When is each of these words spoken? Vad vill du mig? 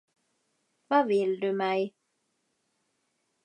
Vad 0.87 1.07
vill 1.07 1.39
du 1.39 1.53
mig? 1.53 1.93